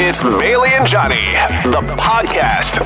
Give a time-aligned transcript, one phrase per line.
[0.00, 1.32] It's Bailey and Johnny,
[1.64, 2.78] the podcast.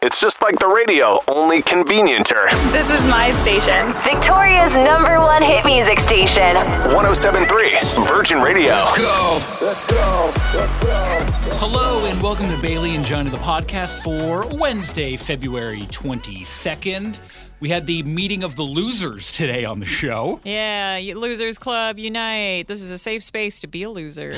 [0.00, 2.48] It's just like the radio, only convenienter.
[2.72, 3.92] This is my station.
[4.00, 6.56] Victoria's number one hit music station.
[6.94, 8.68] 1073 Virgin Radio.
[8.70, 9.42] Let's go.
[9.60, 10.32] Let's go.
[10.54, 11.56] Let's go.
[11.58, 17.18] Hello and welcome to Bailey and Johnny the podcast for Wednesday, February 22nd.
[17.60, 20.40] We had the meeting of the losers today on the show.
[20.42, 22.66] Yeah, Losers Club, unite.
[22.66, 24.34] This is a safe space to be a loser.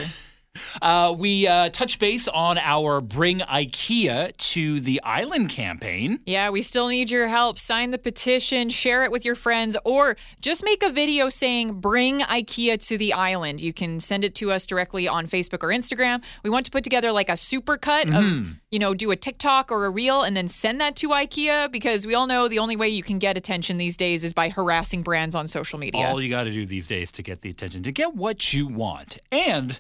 [0.82, 6.20] Uh, we uh, touched base on our Bring IKEA to the Island campaign.
[6.26, 7.58] Yeah, we still need your help.
[7.58, 12.20] Sign the petition, share it with your friends, or just make a video saying bring
[12.20, 13.60] IKEA to the island.
[13.60, 16.22] You can send it to us directly on Facebook or Instagram.
[16.42, 19.86] We want to put together like a supercut of, you know, do a TikTok or
[19.86, 22.88] a reel and then send that to IKEA because we all know the only way
[22.88, 26.06] you can get attention these days is by harassing brands on social media.
[26.06, 28.66] All you got to do these days to get the attention, to get what you
[28.66, 29.18] want.
[29.30, 29.78] And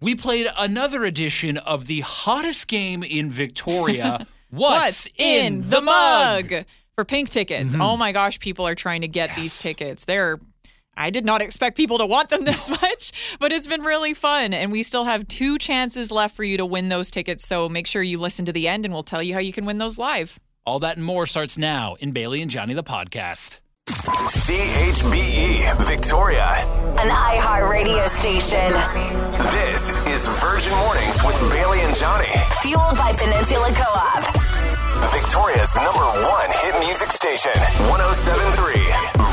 [0.00, 4.26] we played another edition of the hottest game in Victoria.
[4.50, 6.64] What's, in the mug?
[6.94, 7.72] For pink tickets.
[7.72, 7.82] Mm-hmm.
[7.82, 10.04] Oh my gosh, people are trying to get these tickets.
[10.04, 10.38] They're
[10.96, 14.54] I did not expect people to want them this much, but it's been really fun.
[14.54, 17.46] And we still have two chances left for you to win those tickets.
[17.46, 19.66] So make sure you listen to the end and we'll tell you how you can
[19.66, 20.38] win those live.
[20.64, 23.60] All that and more starts now in Bailey and Johnny the podcast.
[23.86, 26.48] CHBE Victoria.
[26.98, 28.72] An iHeart radio station.
[29.52, 32.26] This is Virgin Mornings with Bailey and Johnny.
[32.62, 34.24] Fueled by Peninsula Co-op.
[35.12, 37.52] Victoria's number one hit music station.
[37.86, 38.82] 1073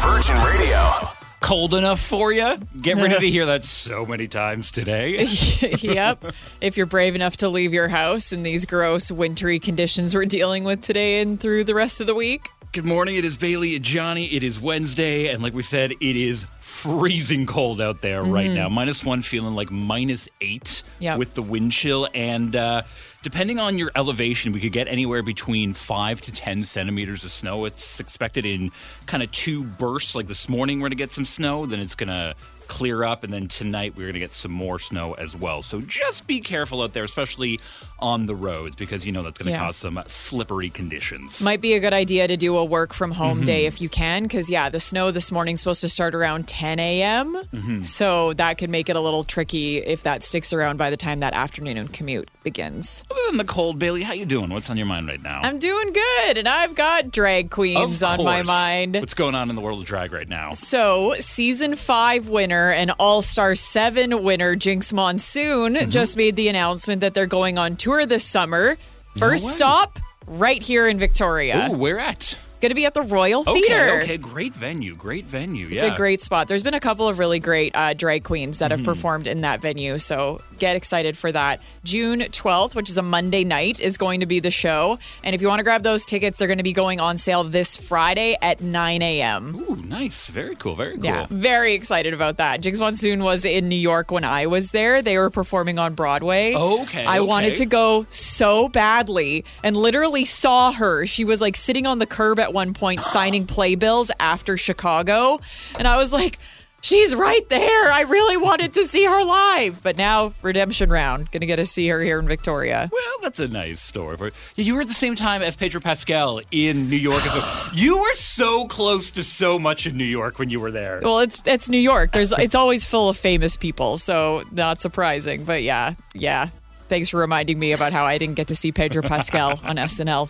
[0.05, 1.09] Virgin Radio.
[1.41, 2.55] Cold enough for you?
[2.79, 5.23] Get ready to hear that so many times today.
[5.81, 6.23] yep.
[6.61, 10.63] If you're brave enough to leave your house in these gross wintry conditions we're dealing
[10.63, 12.49] with today and through the rest of the week.
[12.73, 13.17] Good morning.
[13.17, 14.25] It is Bailey and Johnny.
[14.33, 18.67] It is Wednesday, and like we said, it is freezing cold out there right now.
[18.67, 21.19] Minus one, feeling like minus eight Yep.
[21.19, 22.09] with the wind chill.
[22.15, 22.81] And uh,
[23.21, 27.65] depending on your elevation, we could get anywhere between five to 10 centimeters of snow.
[27.65, 28.71] It's expected in
[29.05, 30.15] kind of two bursts.
[30.15, 32.33] Like this morning, we're going to get some snow, then it's going to
[32.67, 35.61] clear up, and then tonight, we're going to get some more snow as well.
[35.61, 37.59] So just be careful out there, especially
[38.03, 39.65] on the roads, because you know that's going to Yeah.
[39.65, 41.41] cause some slippery conditions.
[41.41, 43.45] Might be a good idea to do a work from home Mm-hmm.
[43.45, 46.79] day if you can, because yeah, the snow this morning's supposed to start around 10
[46.79, 47.33] a.m.
[47.35, 47.81] Mm-hmm.
[47.83, 51.21] So that could make it a little tricky if that sticks around by the time
[51.21, 53.03] that afternoon commute begins.
[53.09, 54.49] Other than the cold, Bailey, how you doing?
[54.49, 55.39] What's on your mind right now?
[55.41, 58.95] I'm doing good, and I've got drag queens on my mind.
[58.95, 60.51] What's going on in the world of drag right now?
[60.51, 65.89] So, season five winner and All Star seven winner Jinkx Monsoon Mm-hmm.
[65.89, 68.77] just made the announcement that they're going on tour this summer.
[69.17, 69.51] First way.
[69.51, 71.69] stop, right here in Victoria.
[71.71, 72.37] Ooh, where at?
[72.63, 73.99] Going to be at the Royal Okay, Theater.
[74.03, 75.67] okay, great venue, great venue.
[75.69, 75.93] It's yeah.
[75.93, 76.47] a great spot.
[76.47, 78.85] There's been a couple of really great uh, drag queens that have Mm-hmm.
[78.85, 81.59] performed in that venue, so get excited for that.
[81.83, 84.97] June 12th, which is a Monday night, is going to be the show.
[85.25, 87.43] And if you want to grab those tickets, they're going to be going on sale
[87.43, 89.55] this Friday at 9 a.m.
[89.69, 91.03] Ooh, nice, very cool, very cool.
[91.03, 92.61] Yeah, very excited about that.
[92.61, 95.01] Jinkx Monsoon was in New York when I was there.
[95.01, 96.55] They were performing on Broadway.
[96.55, 101.05] Okay, I wanted to go so badly and literally saw her.
[101.05, 105.39] She was like sitting on the curb at one point signing playbills after Chicago.
[105.77, 106.37] And I was like,
[106.83, 107.91] she's right there.
[107.91, 109.81] I really wanted to see her live.
[109.81, 111.31] But now, redemption round.
[111.31, 112.89] Gonna get to see her here in Victoria.
[112.91, 114.17] Well, that's a nice story.
[114.17, 117.23] For you were at the same time as Pedro Pascal in New York.
[117.73, 120.99] you were so close to so much in New York when you were there.
[121.01, 122.11] Well, it's it's New York.
[122.11, 125.45] There's it's always full of famous people, so not surprising.
[125.45, 126.49] But yeah, yeah.
[126.89, 130.29] Thanks for reminding me about how I didn't get to see Pedro Pascal on SNL.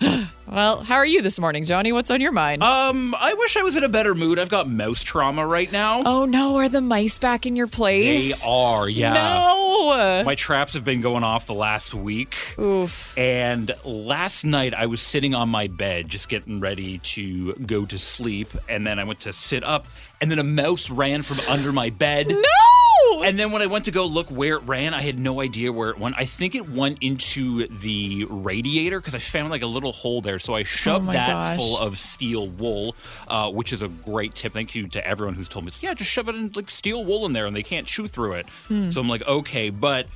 [0.46, 1.92] well, how are you this morning, Johnny?
[1.92, 2.62] What's on your mind?
[2.62, 4.38] Um, I wish I was in a better mood.
[4.38, 6.02] I've got mouse trauma right now.
[6.04, 8.40] oh no, are the mice back in your place?
[8.40, 9.12] they are, yeah.
[9.14, 10.22] No.
[10.24, 12.36] My traps have been going off the last week.
[12.58, 13.16] Oof.
[13.18, 17.98] And last night I was sitting on my bed just getting ready to go to
[17.98, 18.48] sleep.
[18.68, 19.86] And then I went to sit up,
[20.20, 22.28] and then a mouse ran from under my bed.
[22.28, 23.22] No.
[23.24, 25.72] And then when I went to go look where it ran, I had no idea
[25.72, 26.16] where it went.
[26.18, 30.31] I think it went into the radiator because I found like a little hole there.
[30.38, 31.56] So I shoved Oh that gosh.
[31.56, 32.94] full of steel wool,
[33.28, 34.52] uh, which is a great tip.
[34.52, 37.26] Thank you to everyone who's told me, yeah, just shove it in like steel wool
[37.26, 38.48] in there and they can't chew through it.
[38.68, 38.90] Hmm.
[38.90, 40.06] So I'm like, okay, but.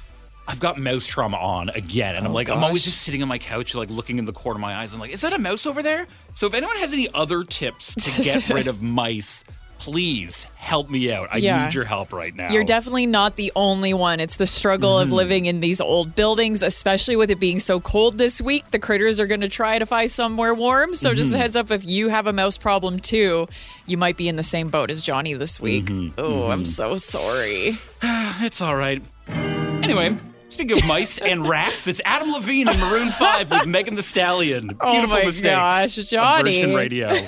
[0.48, 3.26] I've got mouse trauma on again, and I'm like, I'm always Oh, just sitting on
[3.28, 4.94] my couch, like looking in the corner of my eyes.
[4.94, 6.06] I'm like, is that a mouse over there?
[6.36, 9.42] So if anyone has any other tips to get rid of mice,
[9.86, 11.28] please help me out.
[11.30, 11.66] I Yeah.
[11.66, 12.50] need your help right now.
[12.50, 14.18] You're definitely not the only one.
[14.18, 15.12] It's the struggle of mm.
[15.12, 18.68] living in these old buildings, especially with it being so cold this week.
[18.72, 20.96] The critters are going to try to find somewhere warm.
[20.96, 21.42] So, just a mm-hmm.
[21.42, 23.46] heads up if you have a mouse problem too,
[23.86, 25.84] you might be in the same boat as Johnny this week.
[25.84, 26.18] Mm-hmm.
[26.18, 26.64] Oh, I'm mm-hmm.
[26.64, 27.78] so sorry.
[28.42, 29.02] It's all right.
[29.28, 30.16] Anyway,
[30.48, 34.76] Speaking of mice and rats, it's Adam Levine and Maroon 5 with Megan Thee Stallion.
[34.80, 35.96] Oh Beautiful Oh my mistakes.
[35.96, 36.52] gosh, Johnny.
[36.52, 37.14] Virgin Radio.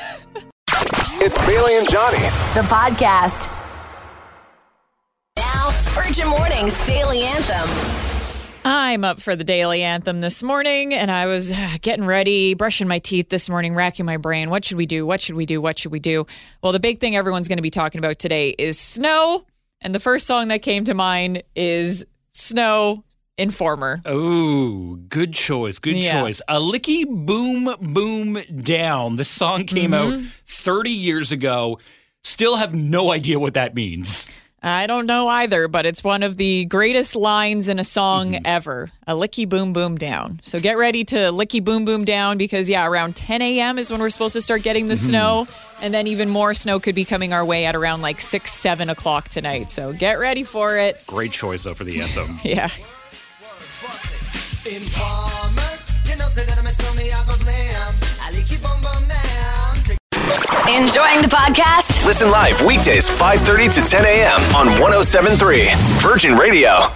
[1.20, 2.18] It's Bailey and Johnny.
[2.54, 3.50] The podcast.
[5.36, 7.68] Now, Virgin Mornings Daily Anthem.
[8.64, 12.86] I'm up for the daily anthem this morning, and I was uh, getting ready, brushing
[12.86, 14.48] my teeth this morning, racking my brain.
[14.48, 15.04] What should we do?
[15.04, 15.60] What should we do?
[15.60, 16.24] What should we do?
[16.62, 19.44] Well, the big thing everyone's going to be talking about today is snow.
[19.80, 23.02] And the first song that came to mind is Snow
[23.38, 24.00] Informer.
[24.04, 25.78] Oh, good choice.
[25.78, 26.20] Good Yeah.
[26.20, 26.40] choice.
[26.48, 29.16] A licky boom boom down.
[29.16, 30.26] This song came out Mm-hmm.
[30.46, 31.78] 30 years ago.
[32.24, 34.26] Still have no idea what that means.
[34.60, 38.90] I don't know either, but it's one of the greatest lines in a song ever.
[39.06, 40.40] A licky boom boom down.
[40.42, 43.78] So get ready to licky boom boom down because, yeah, around 10 a.m.
[43.78, 45.46] is when we're supposed to start getting the snow.
[45.80, 48.90] And then even more snow could be coming our way at around like 6, 7
[48.90, 49.70] o'clock tonight.
[49.70, 51.06] So get ready for it.
[51.06, 52.40] Great choice, though, for the anthem.
[52.44, 52.68] Yeah.
[54.66, 57.94] Informer, you know, say that I'm a stormy, I go blam.
[58.20, 59.76] I like you bum bum down.
[60.68, 62.04] Enjoying the podcast?
[62.04, 64.40] Listen live weekdays 5:30 to 10 a.m.
[64.56, 65.68] on 1073
[66.00, 66.88] Virgin Radio.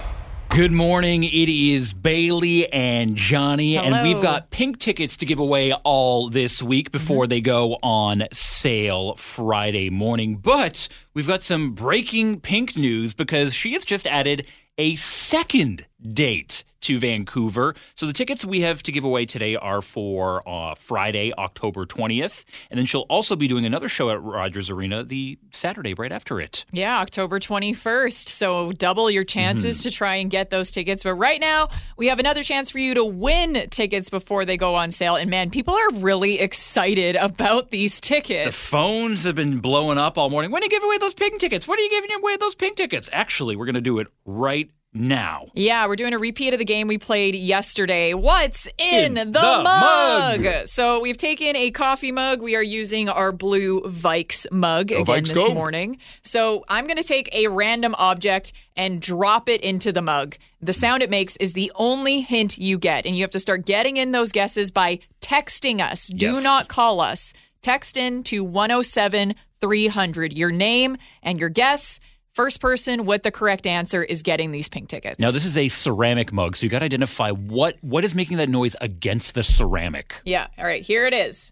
[0.49, 1.23] Good morning.
[1.23, 4.03] It is Bailey and Johnny, and Hello.
[4.03, 6.97] we've got pink tickets to give away all this week mm-hmm.
[6.97, 10.35] before they go on sale Friday morning.
[10.35, 14.45] But we've got some breaking pink news because she has just added
[14.77, 17.73] a second date to Vancouver.
[17.95, 22.43] So the tickets we have to give away today are for uh, Friday, October 20th.
[22.69, 26.39] And then she'll also be doing another show at Rogers Arena the Saturday right after
[26.41, 26.65] it.
[26.71, 28.27] Yeah, October 21st.
[28.27, 31.03] So double your chances to try and get those tickets.
[31.03, 34.75] But right now, we have another chance for you to win tickets before they go
[34.75, 35.15] on sale.
[35.15, 38.47] And man, people are really excited about these tickets.
[38.47, 40.51] The phones have been blowing up all morning.
[40.51, 41.65] When are you giving away those pink tickets?
[41.65, 43.09] When are you giving away those pink tickets?
[43.13, 45.47] Actually, we're going to do it right now.
[45.53, 48.13] Yeah, we're doing a repeat of the game we played yesterday.
[48.13, 50.41] What's in, In the, the mug?
[50.43, 50.67] mug.
[50.67, 52.41] So we've taken a coffee mug.
[52.41, 55.53] We are using our blue Vikes mug again Vikes, this go.
[55.53, 55.97] morning.
[56.21, 60.37] So I'm going to take a random object and drop it into the mug.
[60.61, 63.65] The sound it makes is the only hint you get, and you have to start
[63.65, 66.07] getting in those guesses by texting us.
[66.07, 66.43] Do Yes.
[66.43, 67.33] not call us.
[67.61, 71.99] Text in to 107 300 your name and your guess.
[72.33, 75.19] First person with the correct answer is getting these pink tickets.
[75.19, 78.37] Now, this is a ceramic mug, so you got to identify what what is making
[78.37, 80.19] that noise against the ceramic.
[80.25, 80.47] Yeah.
[80.57, 80.81] All right.
[80.81, 81.51] Here it is.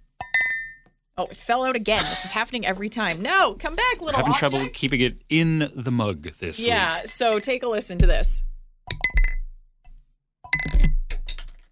[1.19, 2.01] Oh, it fell out again.
[2.06, 3.22] This is happening every time.
[3.22, 4.39] No, come back, little Having object.
[4.39, 7.01] trouble keeping it in the mug this Yeah.
[7.01, 7.07] week.
[7.10, 8.42] So take a listen to this.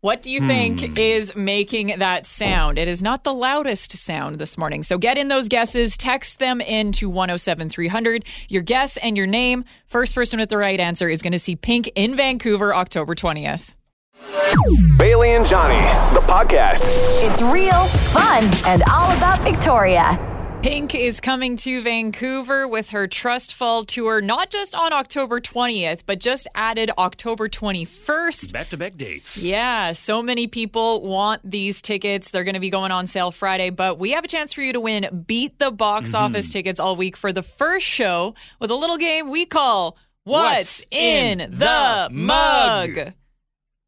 [0.02, 0.48] What do you Hmm.
[0.48, 2.78] think is making that sound?
[2.80, 4.82] It is not the loudest sound this morning.
[4.82, 5.98] So get in those guesses.
[5.98, 8.24] Text them in to 107 300.
[8.48, 9.66] Your guess and your name.
[9.88, 13.76] First person with the right answer is going to see Pink in Vancouver October 20th.
[14.98, 15.80] Bailey and Johnny,
[16.14, 16.84] the podcast.
[17.22, 20.18] It's real, fun, and all about Victoria.
[20.62, 26.02] Pink is coming to Vancouver with her Trust Fall tour, not just on October 20th,
[26.06, 28.52] but just added October 21st.
[28.52, 29.42] Back to back dates.
[29.42, 32.32] Yeah, so many people want these tickets.
[32.32, 34.74] They're going to be going on sale Friday, but we have a chance for you
[34.74, 36.26] to win Beat the Box Mm-hmm.
[36.26, 40.84] Office tickets all week for the first show with a little game we call What's,
[40.92, 43.14] in, the mug?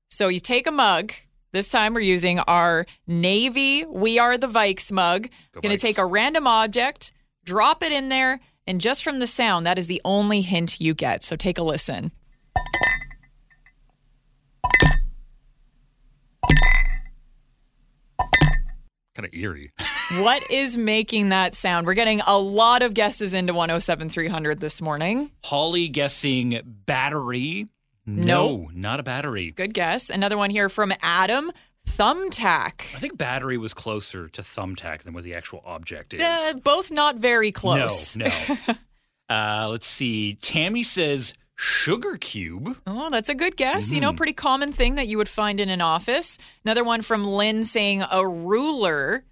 [0.10, 1.12] So you take a mug.
[1.54, 5.28] This time we're using our Navy We Are the Vikes mug.
[5.52, 5.82] Going to Vikes.
[5.82, 7.12] take a random object,
[7.44, 10.94] drop it in there, and just from the sound, that is the only hint you
[10.94, 11.24] get.
[11.24, 12.14] So take a listen.
[19.16, 19.72] Kind of eerie.
[20.20, 21.88] What is making that sound?
[21.88, 25.32] We're getting a lot of guesses into 107 300 this morning.
[25.46, 27.68] Holly guessing battery.
[28.06, 28.24] No.
[28.24, 29.52] No, not a battery.
[29.52, 30.10] Good guess.
[30.10, 31.52] Another one here from Adam
[31.88, 32.96] Thumbtack.
[32.96, 36.22] I think battery was closer to thumbtack than what the actual object is.
[36.22, 38.16] Uh, both not very close.
[38.16, 38.76] No, no.
[39.36, 40.34] uh, let's see.
[40.36, 42.78] Tammy says sugar cube.
[42.88, 43.92] Oh, that's a good guess.
[43.92, 44.02] You Mm-hmm.
[44.10, 46.38] know, pretty common thing that you would find in an office.
[46.66, 49.24] Another one from Lynn saying a ruler.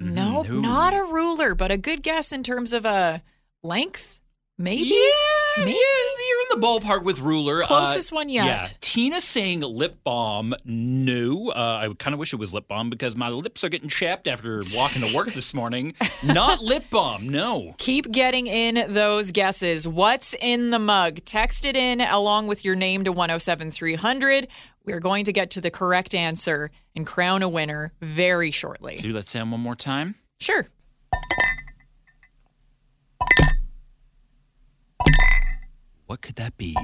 [0.00, 0.60] Nope, no.
[0.60, 3.22] not a ruler, but a good guess in terms of a
[3.62, 4.20] length,
[4.58, 4.88] maybe.
[4.90, 5.70] Yeah, Maybe?
[5.70, 6.23] yeah,
[6.54, 7.62] the ballpark with ruler.
[7.62, 8.44] Uh, Closest one yet.
[8.46, 10.54] Yeah, Tina saying lip balm.
[10.64, 13.88] No, uh, I kind of wish it was lip balm because my lips are getting
[13.88, 15.94] chapped after walking to work this morning.
[16.24, 17.28] Not lip balm.
[17.28, 17.74] No.
[17.78, 19.86] Keep getting in those guesses.
[19.88, 21.24] What's in the mug?
[21.24, 24.48] Text it in along with your name to 107 300.
[24.84, 28.96] We're going to get to the correct answer and crown a winner very shortly.
[28.96, 30.14] Do that sound one more time.
[30.40, 30.68] Sure.
[36.06, 36.76] What could that be?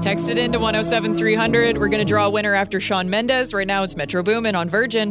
[0.00, 1.76] Text it in to 107300.
[1.76, 3.52] We're going to draw a winner after Shawn Mendes.
[3.52, 5.10] Right now it's Metro Boomin on Virgin.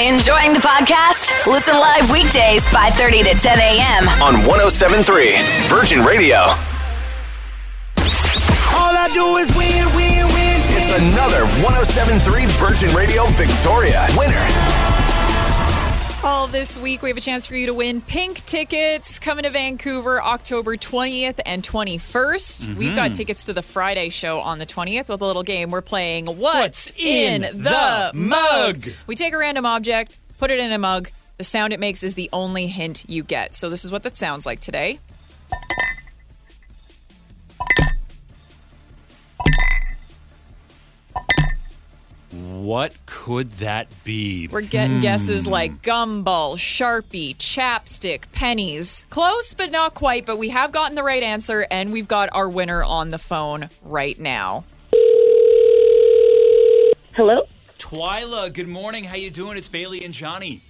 [0.00, 1.46] Enjoying the podcast?
[1.46, 4.08] Listen live weekdays 5:30 to 10 a.m.
[4.22, 5.36] On 1073
[5.68, 6.38] Virgin Radio.
[8.72, 10.56] All I do is win, win, win.
[10.72, 14.89] It's another 1073 Virgin Radio Victoria winner.
[16.22, 19.50] All this week, we have a chance for you to win pink tickets coming to
[19.50, 21.98] Vancouver October 20th and 21st.
[21.98, 22.78] Mm-hmm.
[22.78, 25.70] We've got tickets to the Friday show on the 20th with a little game.
[25.70, 28.86] We're playing What's, What's in the Mug?
[29.06, 31.08] We take a random object, put it in a mug.
[31.38, 33.54] The sound it makes is the only hint you get.
[33.54, 34.98] So, this is what that sounds like today.
[42.60, 44.46] What could that be?
[44.46, 45.00] We're getting hmm.
[45.00, 49.06] guesses like gumball, sharpie, chapstick, pennies.
[49.08, 50.26] Close, but not quite.
[50.26, 53.70] But we have gotten the right answer, and we've got our winner on the phone
[53.82, 54.64] right now.
[57.14, 57.48] Hello?
[57.78, 59.04] Twyla, good morning.
[59.04, 59.56] How you doing?
[59.56, 60.60] It's Bailey and Johnny.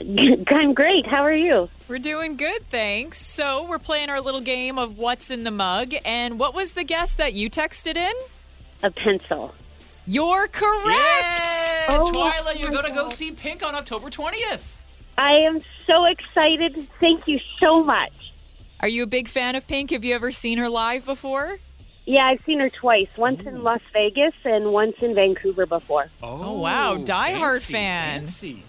[0.00, 1.06] I'm great.
[1.06, 1.70] How are you?
[1.86, 3.24] We're doing good, thanks.
[3.24, 5.94] So we're playing our little game of what's in the mug.
[6.04, 8.14] And what was the guess that you texted in?
[8.82, 9.54] A pencil.
[10.06, 10.86] You're correct.
[10.86, 11.86] Yeah!
[11.90, 14.62] Oh Twyla, you're going to go see Pink on October 20th.
[15.18, 16.88] I am so excited.
[16.98, 18.12] Thank you so much.
[18.80, 19.90] Are you a big fan of Pink?
[19.90, 21.58] Have you ever seen her live before?
[22.06, 23.08] Yeah, I've seen her twice.
[23.16, 26.08] Once in Las Vegas and once in Vancouver before.
[26.22, 26.96] Oh, oh wow.
[26.96, 28.22] Die-hard fan.
[28.22, 28.64] fancy.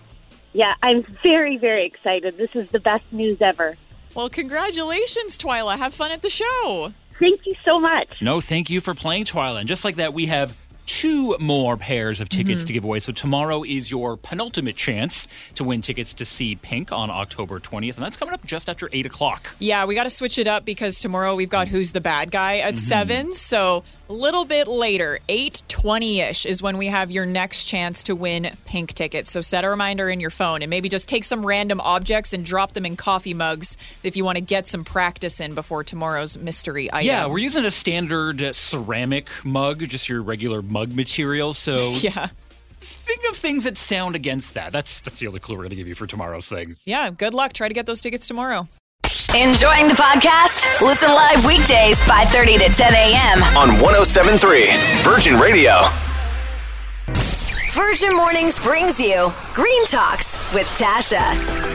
[0.54, 2.38] Yeah, I'm very, very excited.
[2.38, 3.78] This is the best news ever.
[4.14, 5.78] Well, congratulations, Twyla.
[5.78, 6.94] Have fun at the show.
[7.18, 8.22] Thank you so much.
[8.22, 9.62] No, thank you for playing Twyla.
[9.62, 12.68] And just like that, we have two more pairs of tickets mm-hmm.
[12.68, 13.00] to give away.
[13.00, 17.96] So tomorrow is your penultimate chance to win tickets to see Pink on October 20th.
[17.96, 19.56] And that's coming up just after 8 o'clock.
[19.60, 21.72] Yeah, we got to switch it up because tomorrow we've got mm.
[21.72, 22.82] Who's the Bad Guy at mm-hmm.
[22.82, 23.34] 7.
[23.34, 28.51] So a little bit later, 8.20ish is when we have your next chance to win
[28.65, 29.32] pink tickets.
[29.32, 32.46] So set a reminder in your phone and maybe just take some random objects and
[32.46, 36.38] drop them in coffee mugs if you want to get some practice in before tomorrow's
[36.38, 37.08] mystery item.
[37.08, 41.53] Yeah, we're using a standard uh, ceramic mug, just your regular mug material.
[41.53, 42.27] So Yeah.
[42.80, 44.72] think of things that sound against that.
[44.72, 46.77] That's that's the only clue we're going to give you for tomorrow's thing.
[46.86, 47.53] Yeah, good luck.
[47.53, 48.68] Try to get those tickets tomorrow.
[49.34, 50.82] Enjoying the podcast?
[50.86, 53.42] Listen live weekdays 5:30 to 10 a.m.
[53.56, 54.68] On 1073
[55.04, 55.88] Virgin Radio.
[57.72, 61.71] Virgin Mornings brings you Green Talks with Tasha.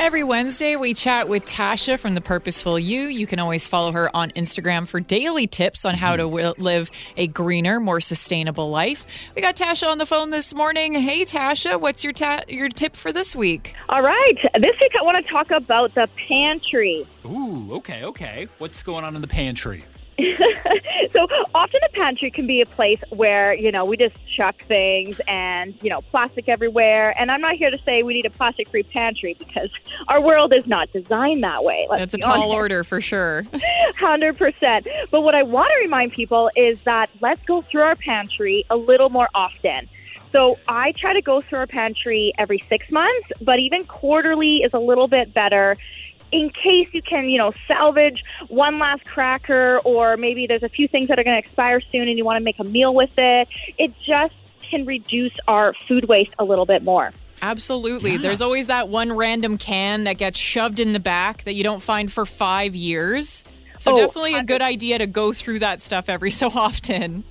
[0.00, 3.08] Every Wednesday, we chat with Tasha from The Purposeful You.
[3.08, 6.30] You can always follow her on Instagram for daily tips on how to mm-hmm.
[6.30, 9.06] wi- live a greener, more sustainable life.
[9.34, 10.94] We got Tasha on the phone this morning.
[10.94, 13.74] Hey, Tasha, what's your ta- your tip for this week?
[13.88, 14.36] All right.
[14.54, 17.04] This week I want to talk about the pantry.
[17.26, 18.46] Ooh, okay, okay.
[18.58, 19.84] What's going on in the pantry?
[21.12, 25.20] so often the pantry can be a place where you know we just chuck things
[25.28, 28.68] and you know plastic everywhere and i'm not here to say we need a plastic
[28.68, 29.70] free pantry because
[30.08, 32.54] our world is not designed that way let's That's a tall honest.
[32.54, 33.44] order for sure.
[33.98, 34.86] Hundred percent.
[35.10, 38.76] But what I want to remind people is that let's go through our pantry a
[38.76, 39.88] little more often.
[40.32, 44.72] So I try to go through our pantry every six months, but even quarterly is
[44.74, 45.76] a little bit better.
[46.30, 50.86] In case you can, you know, salvage one last cracker, or maybe there's a few
[50.86, 53.12] things that are going to expire soon, and you want to make a meal with
[53.16, 53.48] it.
[53.78, 57.12] It just can reduce our food waste a little bit more.
[57.40, 58.16] Absolutely.
[58.16, 61.82] There's always that one random can that gets shoved in the back that you don't
[61.82, 63.44] find for five years.
[63.78, 67.24] So Oh, definitely a good idea to go through that stuff every so often.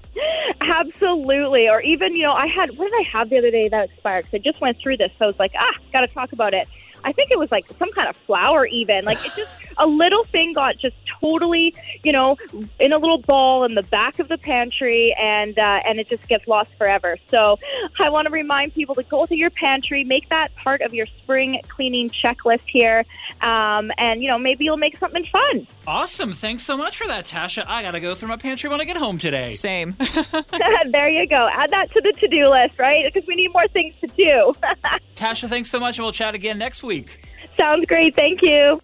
[0.61, 1.69] Absolutely.
[1.69, 4.25] Or even, you know, I had, what did I have the other day that expired?
[4.25, 5.11] Because I just went through this.
[5.17, 6.67] So I was like, ah, got to talk about it.
[7.07, 9.05] I think it was like some kind of flour, even.
[9.05, 11.73] Like it just, a little thing got just totally,
[12.03, 12.35] you know,
[12.81, 16.27] in a little ball in the back of the pantry and, uh, and it just
[16.27, 17.15] gets lost forever.
[17.29, 17.59] So
[17.97, 21.05] I want to remind people to go to your pantry, make that part of your
[21.05, 23.05] spring cleaning checklist here.
[23.39, 25.65] Um, and, you know, maybe you'll make something fun.
[25.87, 26.33] Awesome.
[26.33, 27.63] Thanks so much for that, Tasha.
[27.65, 29.51] I got to go through my pantry when I get home today.
[29.51, 29.95] Same.
[30.91, 31.47] there you go.
[31.49, 33.05] Add that to the to do list, right?
[33.05, 34.53] Because we need more things to do.
[35.15, 37.25] Tasha, thanks so much, and we'll chat again next week.
[37.55, 38.13] Sounds great.
[38.15, 38.81] Thank you.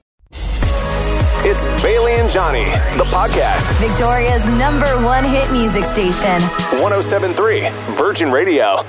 [1.46, 2.64] It's Bailey and Johnny,
[2.98, 3.70] the podcast.
[3.86, 6.42] Victoria's number one hit music station.
[6.80, 7.68] 1073
[7.98, 8.82] Virgin Radio.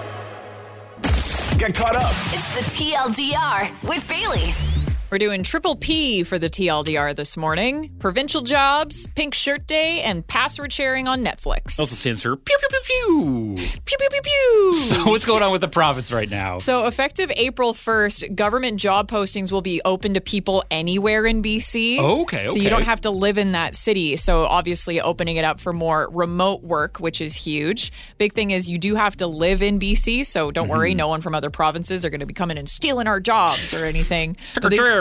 [1.58, 2.12] Get caught up.
[2.30, 4.73] It's the TLDR with Bailey.
[5.14, 10.26] We're doing triple P for the TLDR this morning provincial jobs, pink shirt day, and
[10.26, 11.78] password sharing on Netflix.
[11.78, 13.54] Also stands for pew pew pew pew.
[13.84, 14.72] Pew, pew, pew, pew.
[14.72, 16.58] So what's going on with the province right now?
[16.58, 21.98] So, effective April 1st, government job postings will be open to people anywhere in BC.
[22.00, 24.16] Oh, okay, So, you don't have to live in that city.
[24.16, 27.92] So, obviously, opening it up for more remote work, which is huge.
[28.18, 30.26] Big thing is, you do have to live in BC.
[30.26, 30.72] So, don't Mm-hmm.
[30.76, 33.72] worry, no one from other provinces are going to be coming and stealing our jobs
[33.72, 34.36] or anything.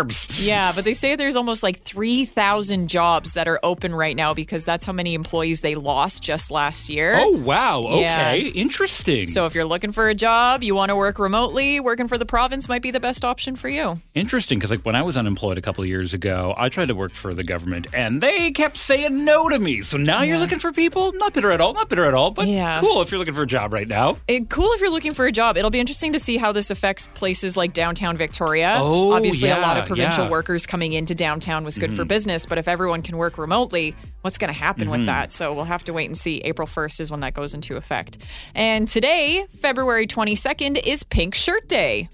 [0.04, 0.46] Took But our they- gerbs.
[0.46, 4.64] yeah, but they say there's almost like 3,000 jobs that are open right now because
[4.66, 7.16] that's how many employees they lost just last year.
[7.18, 7.84] Oh wow.
[7.88, 8.00] Okay.
[8.02, 8.34] Yeah.
[8.54, 9.28] Interesting.
[9.28, 12.26] So if you're looking for a job, you want to work remotely, working for the
[12.26, 13.96] province might be the best option for you.
[14.16, 16.96] Interesting, because like when I was unemployed a couple of years ago, I tried to
[16.96, 19.82] work for the government, and they kept saying no to me.
[19.82, 21.12] So now you're looking for people?
[21.14, 21.74] Not bitter at all.
[21.74, 22.32] Not bitter at all.
[22.32, 22.80] But Yeah.
[22.80, 24.18] cool if you're looking for a job right now.
[24.28, 25.58] It, cool if you're looking for a job.
[25.58, 28.78] It'll be interesting to see how this affects places like downtown Victoria.
[28.80, 30.32] Oh, Obviously, a lot of provincial yeah.
[30.32, 32.10] workers coming into downtown was good for mm-hmm.
[32.10, 35.08] business, but if everyone can work remotely, what's going to happen with mm-hmm.
[35.08, 35.32] that?
[35.32, 36.42] So we'll have to wait and see.
[36.42, 38.18] April 1st is when that goes into effect.
[38.56, 42.10] And today, February 22nd, is Pink Shirt Day.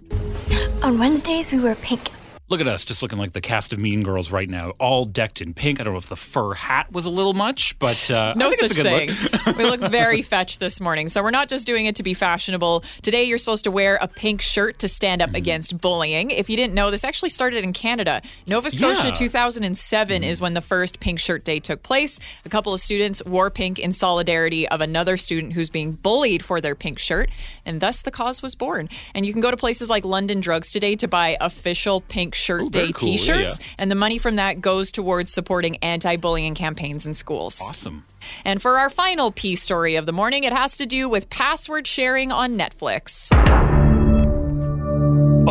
[0.84, 2.10] On Wednesdays, we wear pink.
[2.50, 5.40] Look at us, just looking like the cast of Mean Girls right now, all decked
[5.40, 5.80] in pink.
[5.80, 8.72] I don't know if the fur hat was a little much, but uh, No such
[8.72, 9.30] it's a good thing.
[9.46, 9.58] look.
[9.58, 11.10] we look very fetch this morning.
[11.10, 12.84] So we're not just doing it to be fashionable.
[13.04, 15.30] Today you're supposed to wear a pink shirt to stand Mm-hmm.
[15.32, 16.32] up against bullying.
[16.32, 18.22] If you didn't know, this actually started in Canada.
[18.48, 19.14] Nova Scotia Yeah.
[19.14, 22.20] 2007 is when the first pink shirt day took place.
[22.46, 26.62] A couple of students wore pink in solidarity of another student who's being bullied for
[26.62, 27.30] their pink shirt,
[27.66, 28.88] and thus the cause was born.
[29.14, 32.62] And you can go to places like London Drugs today to buy official pink shirt
[32.62, 33.12] Oh, day cool.
[33.12, 33.66] T-shirts, yeah.
[33.78, 37.60] and the money from that goes towards supporting anti-bullying campaigns in schools.
[37.62, 38.06] Awesome.
[38.44, 41.86] And for our final P story of the morning, it has to do with password
[41.88, 43.30] sharing on Netflix.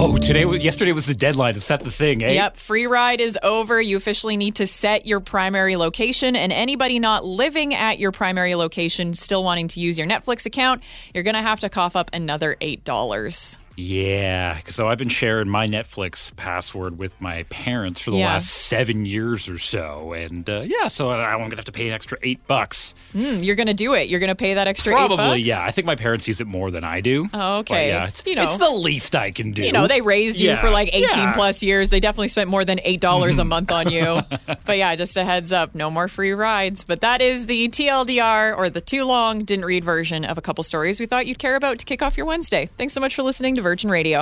[0.01, 2.31] Oh, today, was- yesterday was the deadline to set the thing, eh?
[2.33, 3.81] Yep, free ride is over.
[3.83, 8.55] You officially need to set your primary location, and anybody not living at your primary
[8.55, 10.83] location still wanting to use your Netflix account,
[11.15, 13.59] you're going to have to cough up another $8.
[13.81, 18.27] Yeah, so I've been sharing my Netflix password with my parents for the Yeah.
[18.33, 21.87] last seven years or so, and uh, yeah, so I- I'm gonna have to pay
[21.87, 22.93] an extra eight bucks.
[23.13, 24.09] Hmm, you're going to do it.
[24.11, 25.47] You're going to pay that extra Probably, eight bucks?
[25.47, 25.63] yeah.
[25.67, 27.25] I think my parents use it more than I do.
[27.33, 27.89] Oh, But okay.
[27.89, 28.43] yeah, it's, You know.
[28.43, 29.63] it's the least I can do.
[29.63, 31.09] You know, they raised you Yeah, for like 18 yeah.
[31.09, 31.33] Mm-hmm.
[31.35, 31.89] plus years.
[31.89, 34.21] They definitely spent more than $8 a month on you.
[34.67, 36.85] but yeah, just a heads up, no more free rides.
[36.85, 40.63] But that is the TLDR or the too long, didn't read version of a couple
[40.65, 42.69] stories we thought you'd care about to kick off your Wednesday.
[42.77, 44.21] Thanks so much for listening to Virgin Radio.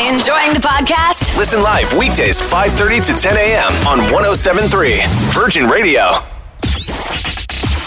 [0.00, 1.38] Enjoying the podcast?
[1.38, 3.72] Listen live weekdays 5:30 to 10 a.m.
[3.86, 5.02] on 1073
[5.32, 6.18] Virgin Radio.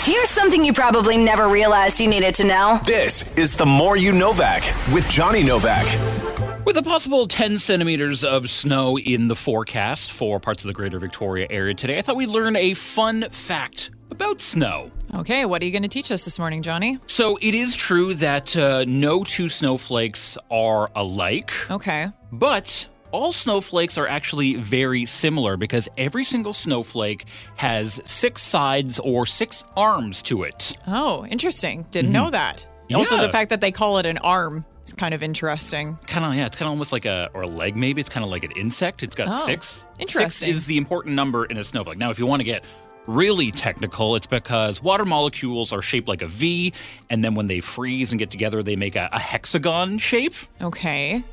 [0.06, 2.80] Here's something you probably never realized you needed to know.
[2.86, 4.64] This is the More You Novak
[4.94, 5.86] with Johnny Novak.
[6.66, 10.98] With a possible 10 centimeters of snow in the forecast for parts of the greater
[10.98, 14.92] Victoria area today, I thought we'd learn a fun fact about snow.
[15.16, 17.00] Okay, what are you going to teach us this morning, Johnny?
[17.08, 22.08] So it is true that uh, no two snowflakes are alike, Okay.
[22.32, 29.26] but all snowflakes are actually very similar because every single snowflake has six sides or
[29.26, 30.78] six arms to it.
[30.86, 31.88] Oh, interesting.
[31.90, 32.64] Didn't know that.
[32.88, 32.98] Yeah.
[32.98, 35.98] Also, the fact that they call it an arm is kind of interesting.
[36.06, 38.00] Kind of, yeah, it's kind of almost like a, or a leg maybe.
[38.00, 39.02] It's kind of like an insect.
[39.02, 39.86] It's got Oh, six.
[39.98, 40.50] interesting.
[40.50, 41.98] Six is the important number in a snowflake.
[41.98, 42.64] Now, if you want to get
[43.10, 46.74] really technical, it's because water molecules are shaped like a V,
[47.10, 50.36] and then when they freeze and get together, they make a, a hexagon shape.
[50.62, 51.24] Okay.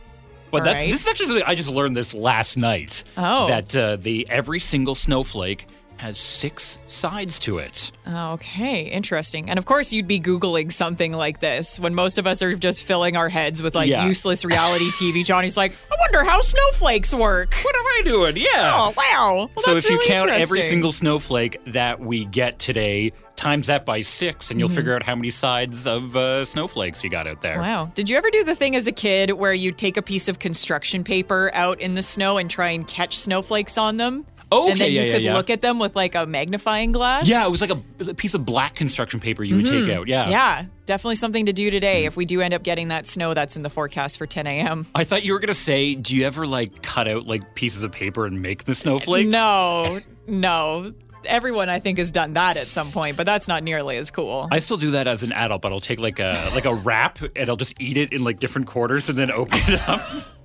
[0.50, 0.90] But All that's right.
[0.90, 3.04] this is actually something I just learned this last night.
[3.16, 3.48] Oh.
[3.48, 5.66] that uh, the every single snowflake
[5.98, 7.90] has six sides to it.
[8.06, 9.48] Okay, interesting.
[9.50, 12.84] And of course, you'd be Googling something like this when most of us are just
[12.84, 14.06] filling our heads with like Yeah.
[14.06, 15.24] useless reality TV.
[15.24, 17.54] Johnny's like, I wonder how snowflakes work.
[17.62, 18.36] What am I doing?
[18.36, 18.72] Yeah.
[18.74, 19.50] Oh, wow.
[19.54, 24.00] Well, so if you count every single snowflake that we get today, times that by
[24.00, 24.76] six, and you'll Mm-hmm.
[24.76, 27.58] figure out how many sides of uh, snowflakes you got out there.
[27.60, 27.90] Wow.
[27.94, 30.38] Did you ever do the thing as a kid where you take a piece of
[30.38, 34.26] construction paper out in the snow and try and catch snowflakes on them?
[34.62, 35.34] Okay, and then yeah, you could yeah.
[35.34, 37.28] look at them with like a magnifying glass?
[37.28, 40.08] Yeah, it was like a, a piece of black construction paper you would take out.
[40.08, 40.24] Yeah.
[40.24, 40.32] Mm-hmm.
[40.32, 43.56] Yeah, definitely something to do today if we do end up getting that snow that's
[43.56, 44.86] in the forecast for 10 a.m.
[44.94, 47.92] I thought you were gonna say, do you ever like cut out like pieces of
[47.92, 49.32] paper and make the snowflakes?
[49.32, 50.92] No, no.
[51.24, 54.46] Everyone, I think, has done that at some point, but that's not nearly as cool.
[54.52, 57.18] I still do that as an adult, but I'll take like a like a wrap
[57.34, 60.24] and I'll just eat it in like different quarters and then open it up.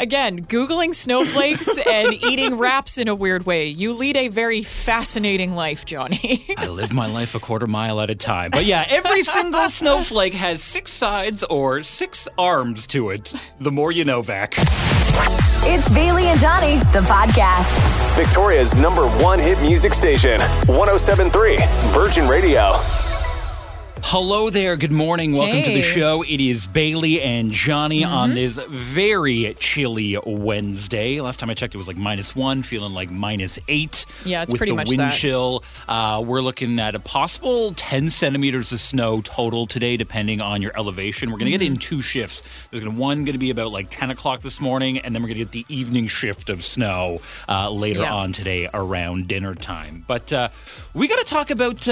[0.00, 3.66] Again, Googling snowflakes and eating wraps in a weird way.
[3.66, 6.46] You lead a very fascinating life, Johnny.
[6.56, 8.50] I live my life a quarter mile at a time.
[8.50, 13.34] But yeah, every single snowflake has six sides or six arms to it.
[13.60, 14.54] The more you Novak.
[15.62, 18.16] It's Bailey and Johnny, the podcast.
[18.16, 21.58] Victoria's number one hit music station, 1073
[21.92, 22.72] Virgin Radio.
[24.02, 24.76] Hello there.
[24.76, 25.34] Good morning.
[25.36, 25.94] Welcome to the Mm-hmm.
[25.98, 26.22] show.
[26.22, 31.20] It is Bailey and Johnny on this very chilly Wednesday.
[31.20, 34.06] Last time I checked, it was like minus one, feeling like minus eight.
[34.24, 35.12] Yeah, it's pretty much wind that.
[35.12, 35.62] chill.
[35.88, 40.72] Uh, we're looking at a possible 10 centimeters of snow total today, depending on your
[40.76, 41.30] elevation.
[41.30, 41.80] We're going to get it in Mm-hmm.
[41.80, 42.42] two shifts.
[42.70, 45.22] There's going to one going to be about like 10 o'clock this morning, and then
[45.22, 48.14] we're going to get the evening shift of snow uh, later Yeah.
[48.14, 50.04] on today around dinner time.
[50.08, 50.48] But uh,
[50.94, 51.86] we got to talk about.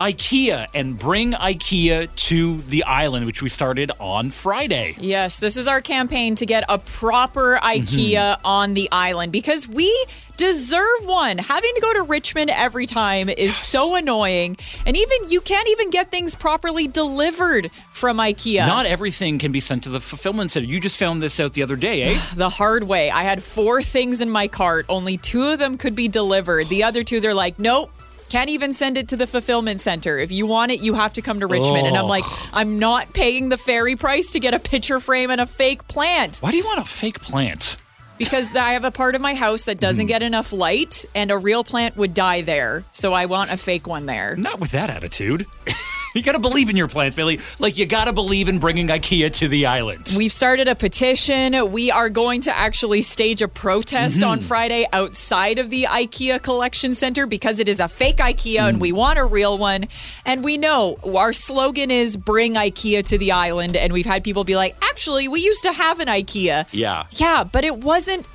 [0.00, 4.96] IKEA and bring IKEA to the island, which we started on Friday.
[4.98, 10.06] Yes, this is our campaign to get a proper IKEA on the island because we
[10.36, 11.38] deserve one.
[11.38, 14.56] Having to go to Richmond every time is so annoying.
[14.86, 18.66] And even you can't even get things properly delivered from IKEA.
[18.66, 20.66] Not everything can be sent to the fulfillment center.
[20.66, 22.18] You just found this out the other day, eh?
[22.34, 23.10] the hard way.
[23.10, 24.86] I had four things in my cart.
[24.88, 26.68] Only two of them could be delivered.
[26.68, 27.92] The other two, they're like, nope.
[28.32, 30.16] Can't even send it to the fulfillment center.
[30.16, 31.86] If you want it, you have to come to Richmond.
[31.86, 35.38] And I'm like, I'm not paying the ferry price to get a picture frame and
[35.38, 37.76] a fake plant Why do you want a fake plant?
[38.16, 40.08] because I have a part of my house that doesn't hmm.
[40.08, 42.84] get enough light, and a real plant would die there.
[42.92, 44.34] So I want a fake one there.
[44.36, 45.44] Not with that attitude.
[46.14, 47.40] you got to believe in your plans, Bailey.
[47.58, 50.12] Like, you got to believe in bringing IKEA to the island.
[50.16, 51.72] We've started a petition.
[51.72, 54.28] We are going to actually stage a protest Mm-hmm.
[54.28, 58.78] on Friday outside of the IKEA collection center because it is a fake IKEA and
[58.78, 58.80] Mm.
[58.80, 59.86] we want a real one.
[60.24, 63.76] And we know our slogan is bring IKEA to the island.
[63.76, 66.66] And we've had people be like, actually, we used to have an IKEA.
[66.72, 67.04] Yeah.
[67.12, 68.26] Yeah, but it wasn't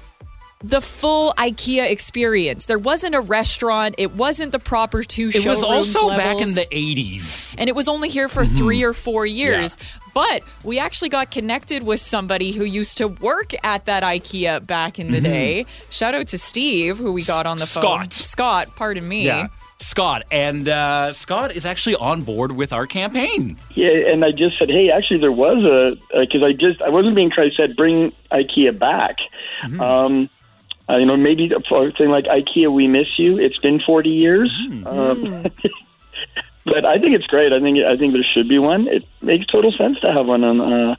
[0.63, 2.65] the full IKEA experience.
[2.65, 3.95] There wasn't a restaurant.
[3.97, 7.53] It wasn't the proper two It was showrooms also back in the 80s.
[7.57, 9.77] and it was only here for three or four years.
[10.15, 14.97] But we actually got connected with somebody who used to work at that IKEA back
[14.97, 15.67] in the day.
[15.91, 17.83] Shout out to Steve, who we got on the phone.
[17.83, 18.13] Scott.
[18.13, 19.25] Scott, pardon me.
[19.25, 19.49] Yeah.
[19.79, 20.23] Scott.
[20.31, 23.57] And uh, Scott is actually on board with our campaign.
[23.75, 27.15] Yeah, and I just said, hey, actually, there was a because I just I wasn't
[27.15, 29.17] being Christ said bring IKEA back.
[29.79, 30.29] Um,
[30.89, 31.59] uh, you know, maybe a
[31.91, 33.37] thing like IKEA, we miss you.
[33.37, 34.51] It's been forty years,
[34.85, 35.43] um,
[36.65, 37.51] but I think it's great.
[37.53, 38.87] I think I think there should be one.
[38.87, 40.95] It makes total sense to have one on uh,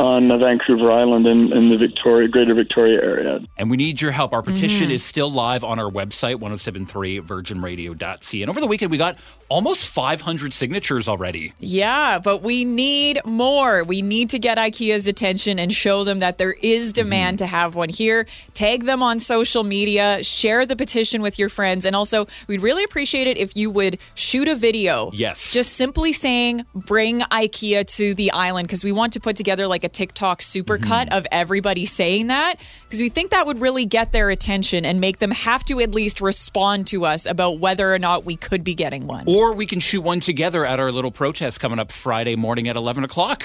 [0.00, 3.40] on Vancouver Island and in the Victoria Greater Victoria area.
[3.58, 4.32] And we need your help.
[4.32, 4.92] Our petition Mm-hmm.
[4.92, 8.42] is still live on our website, 1073virginradio.ca.
[8.42, 9.18] And over the weekend, we got
[9.50, 11.52] almost 500 signatures already.
[11.58, 13.84] Yeah, but we need more.
[13.84, 17.74] We need to get IKEA's attention and show them that there is demand to have
[17.74, 18.26] one here.
[18.54, 22.84] Tag them on social media, share the petition with your friends, and also we'd really
[22.84, 25.10] appreciate it if you would shoot a video.
[25.12, 25.52] Yes.
[25.52, 29.84] Just simply saying, bring IKEA to the island, because we want to put together like
[29.84, 34.30] a TikTok supercut of everybody saying that, because we think that would really get their
[34.30, 38.24] attention and make them have to at least respond to us about whether or not
[38.24, 39.24] we could be getting one.
[39.26, 42.76] Or we can shoot one together at our little protest coming up Friday morning at
[42.76, 43.44] 11 o'clock.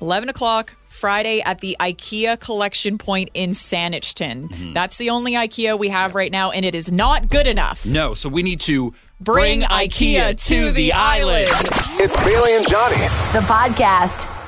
[0.00, 4.72] 11 o'clock Friday at the IKEA collection point in Saanich Mm-hmm.
[4.72, 7.86] That's the only IKEA we have right now, and it is not good enough.
[7.86, 11.46] No, so we need to Bring IKEA to the island.
[12.00, 12.96] It's Bailey and Johnny.
[13.32, 14.41] The podcast.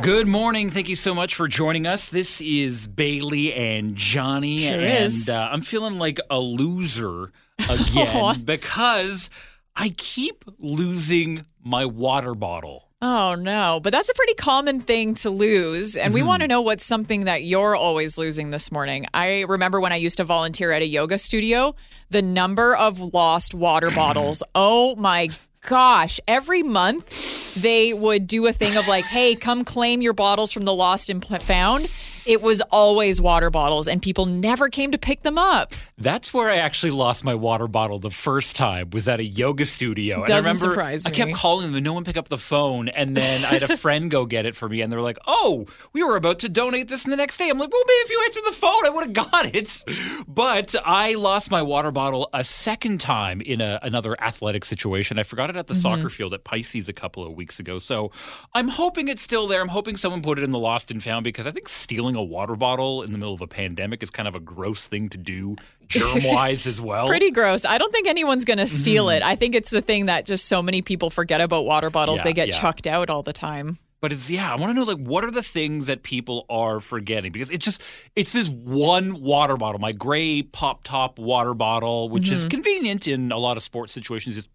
[0.00, 0.70] Good morning.
[0.70, 2.08] Thank you so much for joining us.
[2.08, 4.58] This is Bailey and Johnny.
[4.58, 5.28] Sure and is.
[5.28, 7.30] Uh, I'm feeling like a loser
[7.70, 9.30] again because
[9.76, 12.88] I keep losing my water bottle.
[13.00, 15.96] Oh no, but that's a pretty common thing to lose.
[15.96, 16.14] And Mm-hmm.
[16.14, 19.06] we want to know what's something that you're always losing this morning.
[19.14, 21.74] I remember when I used to volunteer at a yoga studio,
[22.10, 24.42] the number of lost water bottles.
[24.54, 25.28] Oh my
[25.66, 26.20] gosh.
[26.28, 30.64] Every month they would do a thing of like, hey, come claim your bottles from
[30.64, 31.88] the lost and found.
[32.24, 35.74] It was always water bottles, and people never came to pick them up.
[36.02, 39.64] That's where I actually lost my water bottle the first time was at a yoga
[39.64, 40.16] studio.
[40.16, 42.38] and I Doesn't remember surprise I kept calling them and no one picked up the
[42.38, 42.88] phone.
[42.88, 45.66] And then I had a friend go get it for me and they're like, Oh,
[45.92, 47.48] we were about to donate this the next day.
[47.48, 49.84] I'm like, Well, maybe if you answered the phone, I would have got it.
[50.26, 55.18] But I lost my water bottle a second time in a, another athletic situation.
[55.18, 55.80] I forgot it at the Mm-hmm.
[55.80, 57.78] soccer field at Pisces a couple of weeks ago.
[57.78, 58.12] So
[58.54, 59.60] I'm hoping it's still there.
[59.62, 62.22] I'm hoping someone put it in the lost and found because I think stealing a
[62.22, 65.18] water bottle in the middle of a pandemic is kind of a gross thing to
[65.18, 65.56] do,
[65.92, 67.06] germ wise as well.
[67.06, 67.64] Pretty gross.
[67.64, 69.22] I don't think anyone's going to steal it.
[69.22, 72.18] I think it's the thing that just so many people forget about water bottles.
[72.20, 72.60] Yeah, they get yeah.
[72.60, 73.78] chucked out all the time.
[74.00, 76.80] But it's yeah, I want to know like what are the things that people are
[76.80, 77.80] forgetting because it's just
[78.16, 82.34] it's this one water bottle, my gray pop top water bottle, which Mm-hmm.
[82.34, 84.34] is convenient in a lot of sports situations.
[84.34, 84.48] Just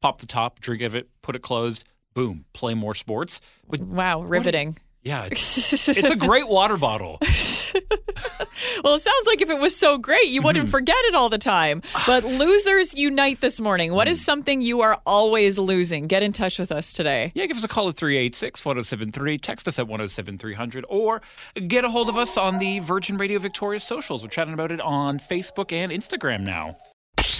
[0.00, 3.42] pop the top, drink of it, put it closed, boom, play more sports.
[3.68, 4.78] But Wow, riveting.
[5.02, 7.18] Yeah, it's, it's a great water bottle.
[8.84, 10.70] Well, it sounds like if it was so great, you wouldn't Mm-hmm.
[10.70, 11.82] forget it all the time.
[12.06, 13.92] But losers unite this morning.
[13.94, 14.16] What Mm.
[14.16, 16.06] something you are always losing?
[16.08, 17.32] Get in touch with us today.
[17.34, 21.22] Yeah, give us a call at 386 1073, text us at 107300, or
[21.68, 24.22] get a hold of us on the Virgin Radio Victoria socials.
[24.22, 26.76] We're chatting about it on Facebook and Instagram now.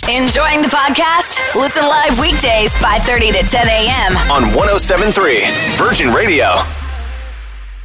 [0.09, 1.55] Enjoying the podcast?
[1.55, 4.17] Listen live weekdays 5:30 to 10 a.m.
[4.31, 5.41] On 1073
[5.77, 6.47] Virgin Radio.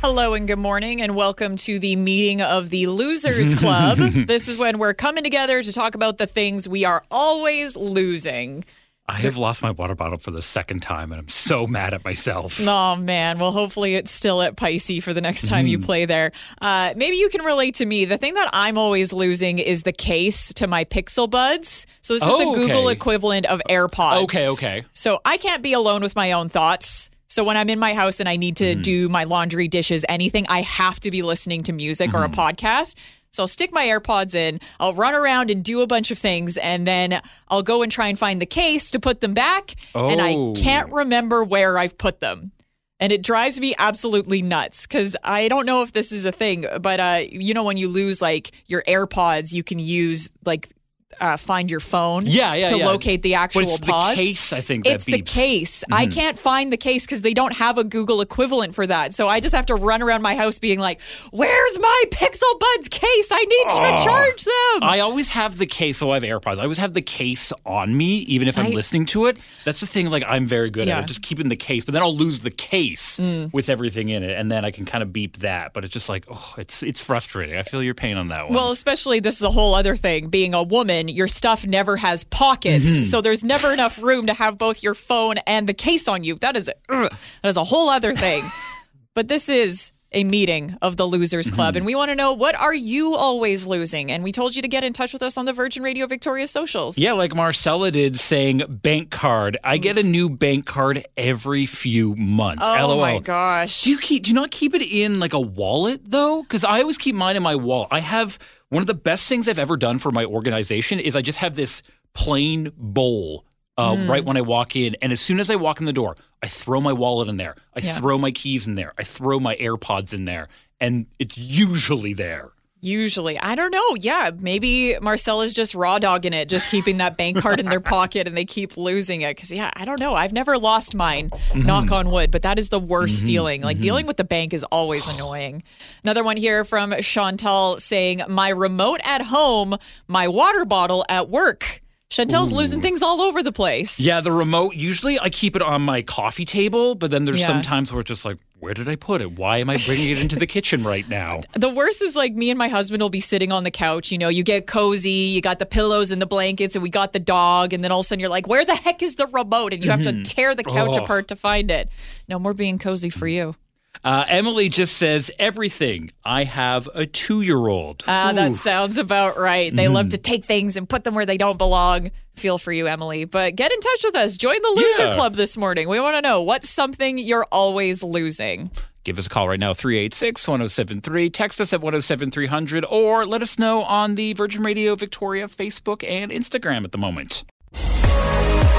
[0.07, 3.97] Hello and good morning, and welcome to the meeting of the Losers Club.
[3.97, 8.63] this is when we're coming together to talk about the things we are always losing.
[9.09, 12.05] I have lost my water bottle for the second time, and I'm so mad at
[12.05, 12.59] myself.
[12.61, 15.67] Oh man, well hopefully it's still at Pisces for the next time Mm-hmm.
[15.69, 16.31] you play there.
[16.61, 18.05] Uh, maybe you can relate to me.
[18.05, 21.87] The thing that I'm always losing is the case to my Pixel Buds.
[22.03, 22.91] So this is Oh, the Google okay.
[22.91, 24.25] equivalent of AirPods.
[24.25, 24.83] Okay, okay.
[24.93, 27.09] So I can't be alone with my own thoughts.
[27.27, 28.75] So when I'm in my house and I need Mm-hmm.
[28.77, 32.29] to do my laundry, dishes, anything, I have to be listening to music or a
[32.29, 32.39] Mm-hmm.
[32.39, 32.95] podcast.
[33.31, 36.55] So I'll stick my AirPods in, I'll run around and do a bunch of things,
[36.55, 39.75] and then I'll go and try and find the case to put them back.
[39.93, 40.53] And I Oh.
[40.55, 42.53] can't remember where I've put them.
[42.97, 46.65] And it drives me absolutely nuts because I don't know if this is a thing,
[46.79, 50.69] but uh, you know, when you lose like your AirPods, you can use like
[51.19, 52.85] uh, find your phone Yeah, yeah, to yeah.
[52.87, 54.17] locate the actual But it's pods.
[54.17, 55.17] the case, I think, that It's the beeps.
[55.23, 55.39] Mm-hmm.
[55.39, 55.83] case.
[55.91, 59.13] I can't find the case because they don't have a Google equivalent for that.
[59.13, 60.99] So I just have to run around my house being like,
[61.31, 63.27] "Where's my Pixel Buds case?
[63.31, 64.79] I need to charge them." Oh.
[64.81, 66.57] I always have the case, so I have AirPods.
[66.59, 69.39] I always have the case on me, even if I'm I- listening to it.
[69.63, 70.95] That's the thing, like, I'm very good Yeah.
[70.95, 70.97] Mm.
[70.99, 73.19] at it, just keeping the case, but then I'll lose the case
[73.51, 75.73] with everything in it, and then I can kind of beep that.
[75.73, 77.57] But it's just like, oh, it's it's frustrating.
[77.57, 78.53] I feel your pain on that one.
[78.55, 80.27] Well, especially this is a whole other thing.
[80.27, 83.03] Being a woman, your stuff never has pockets, Mm-hmm.
[83.03, 86.35] so there's never enough room to have both your phone and the case on you.
[86.35, 88.43] That is ugh, that is a whole other thing.
[89.15, 91.77] but this is a meeting of the Losers Club, Mm-hmm.
[91.77, 94.11] and we want to know what are you always losing?
[94.13, 96.47] And we told you to get in touch with us on the Virgin Radio Victoria
[96.47, 96.97] socials.
[96.97, 99.57] Yeah, like Marcella did saying bank card.
[99.61, 102.63] I get a new bank card every few months.
[102.65, 103.01] Oh LOL.
[103.01, 103.83] my gosh.
[103.83, 106.43] Do you keep do you not keep it in like a wallet though?
[106.43, 107.89] Because I always keep mine in my wallet.
[107.91, 111.21] I have one of the best things I've ever done for my organization is I
[111.21, 111.81] just have this
[112.13, 113.45] plain bowl
[113.77, 114.09] uh, Hmm.
[114.09, 116.47] right when I walk in, and as soon as I walk in the door, I
[116.47, 117.55] throw my wallet in there.
[117.75, 117.97] I Yeah.
[117.99, 118.93] throw my keys in there.
[118.97, 120.47] I throw my AirPods in there,
[120.79, 122.51] and it's usually there.
[122.85, 123.95] Usually, I don't know.
[123.99, 128.27] Yeah, maybe Marcella's just raw dogging it, just keeping that bank card in their pocket,
[128.27, 129.35] and they keep losing it.
[129.35, 130.13] Because yeah, I don't know.
[130.13, 131.29] I've never lost mine.
[131.29, 131.61] Mm-hmm.
[131.61, 133.27] Knock on wood, but that is the worst mm-hmm.
[133.27, 133.61] feeling.
[133.61, 133.81] Like mm-hmm.
[133.83, 135.63] dealing with the bank is always annoying.
[136.03, 141.81] Another one here from Chantal saying, "My remote at home, my water bottle at work."
[142.09, 143.99] Chantel's losing things all over the place.
[143.99, 144.75] Yeah, the remote.
[144.75, 147.47] Usually, I keep it on my coffee table, but then there's Yeah.
[147.47, 149.37] some times where it's just like, where did I put it?
[149.37, 151.41] Why am I bringing it into the kitchen right now?
[151.55, 154.11] The worst is like me and my husband will be sitting on the couch.
[154.11, 157.13] You know, you get cozy, you got the pillows and the blankets, and we got
[157.13, 157.73] the dog.
[157.73, 159.73] And then all of a sudden you're like, where the heck is the remote?
[159.73, 160.23] And you have to mm-hmm.
[160.23, 161.03] tear the couch Oh.
[161.03, 161.89] apart to find it.
[162.27, 163.55] No more being cozy for you.
[164.03, 166.11] Uh, Emily just says everything.
[166.23, 168.03] I have a two-year-old.
[168.07, 169.75] Ah, that sounds about right.
[169.75, 172.11] They love to take things and put them where they don't belong.
[172.35, 173.25] Feel for you, Emily.
[173.25, 174.37] But get in touch with us.
[174.37, 175.15] Join the loser Yeah.
[175.15, 175.87] club this morning.
[175.87, 178.69] We want to know what's something you're always losing.
[179.05, 181.29] Give us a call right now, 386 1073.
[181.29, 186.31] Text us at 107300 or let us know on the Virgin Radio Victoria Facebook and
[186.31, 187.43] Instagram at the moment.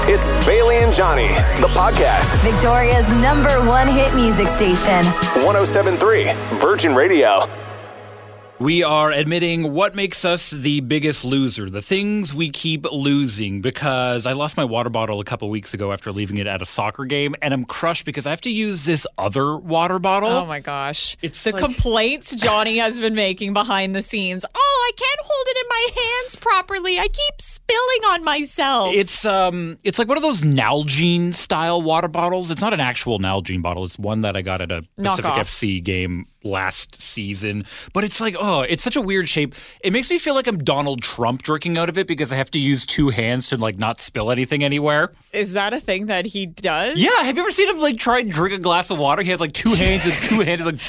[0.05, 1.27] It's Bailey and Johnny,
[1.59, 2.35] the podcast.
[2.43, 5.03] Victoria's number one hit music station.
[5.43, 7.45] 1073 Virgin Radio.
[8.59, 13.61] We are admitting what makes us the biggest loser, the things we keep losing.
[13.61, 16.65] Because I lost my water bottle a couple weeks ago after leaving it at a
[16.65, 20.31] soccer game, and I'm crushed because I have to use this other water bottle.
[20.31, 21.17] Oh my gosh.
[21.21, 24.43] It's the like- complaints Johnny has been making behind the scenes.
[24.55, 26.97] Oh, I can't hold it in my hands properly.
[26.99, 28.95] I keep spilling on myself.
[28.95, 32.49] It's um, it's like one of those Nalgene style water bottles.
[32.49, 33.83] It's not an actual Nalgene bottle.
[33.83, 35.31] It's one that I got at a Pacific.
[35.31, 37.65] FC game last season.
[37.93, 39.55] But it's like, oh, it's such a weird shape.
[39.83, 42.51] It makes me feel like I'm Donald Trump drinking out of it because I have
[42.51, 45.11] to use two hands to like not spill anything anywhere.
[45.37, 46.99] Is that a thing that he does?
[46.99, 49.21] Yeah, have you ever seen him like try and drink a glass of water?
[49.21, 50.79] He has like two hands and two hands like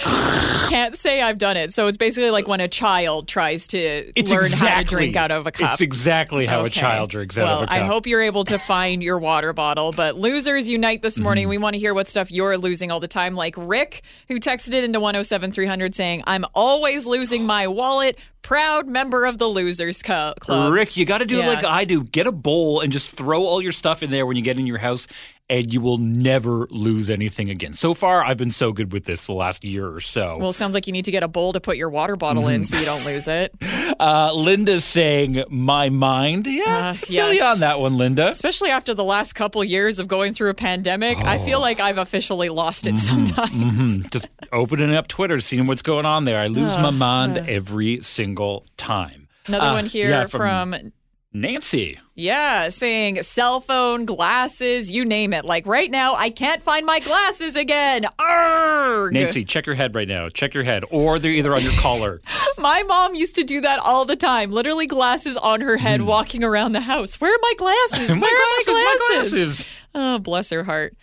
[0.71, 1.73] Can't say I've done it.
[1.73, 5.17] So it's basically like when a child tries to it's learn exactly how to drink
[5.17, 5.73] out of a cup.
[5.73, 7.77] It's exactly how a child drinks out well, of a cup.
[7.77, 9.93] I hope you're able to find your water bottle.
[9.93, 11.45] But losers unite this morning.
[11.45, 11.51] Mm-hmm.
[11.51, 14.75] We want to hear what stuff you're losing all the time, like Rick, who texted
[14.75, 18.19] it into 107300 saying, I'm always losing my wallet.
[18.49, 20.39] Proud member of the Losers Club.
[20.49, 21.49] Rick, you got to do Yeah.
[21.49, 22.03] like I do.
[22.03, 24.67] Get a bowl and just throw all your stuff in there when you get in
[24.67, 25.07] your house.
[25.51, 27.73] And you will never lose anything again.
[27.73, 30.37] So far, I've been so good with this the last year or so.
[30.39, 32.49] Well, it sounds like you need to get a bowl to put your water bottle
[32.49, 33.55] in so you don't lose it.
[33.99, 38.29] Uh, Linda's saying, "My mind." Yeah, Uh, feel on that one, Linda.
[38.29, 41.45] Especially after the last couple years of going through a pandemic, I Oh.
[41.45, 42.95] feel like I've officially lost Mm-hmm.
[42.97, 43.99] it sometimes.
[43.99, 44.11] Mhm.
[44.13, 46.39] Just opening up Twitter, seeing what's going on there.
[46.39, 49.27] I lose my mind every single time.
[49.47, 50.93] Another Uh, one here yeah, from
[51.41, 51.99] Nancy.
[52.15, 55.45] Yeah, saying cell phone, glasses, you name it.
[55.45, 58.07] Like right now, I can't find my glasses again.
[58.19, 59.13] Arrgh.
[59.13, 60.29] Nancy, check your head right now.
[60.29, 62.21] Check your head, or they're either on your collar.
[62.59, 64.51] My mom used to do that all the time.
[64.51, 66.07] Literally, glasses on her head, hmm.
[66.07, 67.21] walking around the house.
[67.21, 68.09] Where are my glasses?
[68.17, 69.31] My Where are glasses, my my glasses?
[69.31, 69.67] glasses.
[69.95, 70.97] Oh, bless her heart.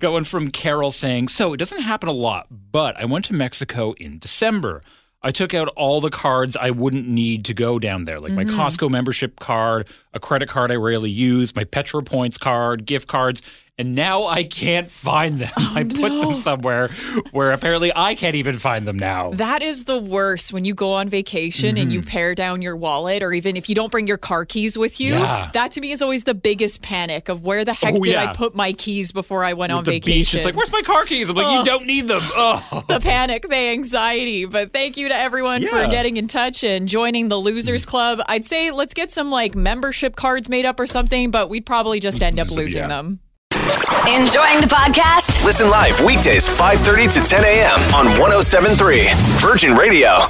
[0.00, 3.34] Got one from Carol saying, So it doesn't happen a lot, but I went to
[3.34, 4.82] Mexico in December.
[5.22, 8.44] I took out all the cards I wouldn't need to go down there, like my
[8.44, 8.58] mm-hmm.
[8.58, 13.42] Costco membership card, a credit card I rarely use, my Petro Points card, gift cards,
[13.78, 15.52] and now I can't find them.
[15.56, 16.88] Oh, I put them somewhere
[17.30, 19.30] where apparently I can't even find them now.
[19.32, 22.08] That is the worst when you go on vacation and you mm-hmm.
[22.08, 25.14] pare down your wallet, or even if you don't bring your car keys with you.
[25.14, 25.50] Yeah.
[25.52, 28.32] That to me is always the biggest panic of where the heck Oh, did I
[28.32, 30.18] put my keys before I went With on the vacation?
[30.18, 31.30] beach, it's like, where's my car keys?
[31.30, 31.64] I'm like, you Oh.
[31.64, 32.20] don't need them.
[32.22, 32.84] Oh.
[32.88, 34.44] the panic, the anxiety.
[34.44, 37.88] But thank you to everyone for getting in touch and joining the Losers mm.
[37.88, 38.20] Club.
[38.26, 42.00] I'd say let's get some like membership cards made up or something, but we'd probably
[42.00, 42.88] just end up losing yeah.
[42.88, 43.20] them.
[44.08, 45.44] Enjoying the podcast?
[45.44, 47.80] Listen live weekdays 5:30 to 10 a.m.
[47.94, 49.08] on 1073
[49.40, 50.26] Virgin Radio.